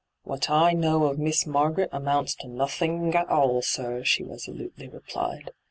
'What 0.23 0.49
I 0.49 0.73
know 0.73 1.03
of 1.03 1.19
Miss 1.19 1.43
Mai^aret 1.43 1.89
amounts 1.91 2.33
to 2.37 2.47
nothing 2.47 3.13
at 3.13 3.29
all, 3.29 3.61
sir,' 3.61 4.03
she 4.03 4.23
resolutely 4.23 4.87
replied. 4.89 5.51